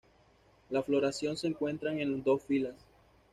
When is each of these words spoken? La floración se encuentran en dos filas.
La 0.71 0.81
floración 0.81 1.37
se 1.37 1.45
encuentran 1.45 1.99
en 1.99 2.23
dos 2.23 2.41
filas. 2.41 2.73